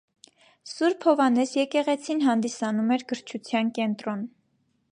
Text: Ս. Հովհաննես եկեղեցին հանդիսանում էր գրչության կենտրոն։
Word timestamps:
Ս. 0.69 0.71
Հովհաննես 1.03 1.51
եկեղեցին 1.57 2.23
հանդիսանում 2.29 2.89
էր 2.97 3.05
գրչության 3.13 3.73
կենտրոն։ 3.77 4.25